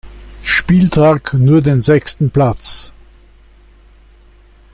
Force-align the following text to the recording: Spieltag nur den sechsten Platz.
Spieltag 0.41 1.35
nur 1.35 1.61
den 1.61 1.79
sechsten 1.79 2.31
Platz. 2.31 2.91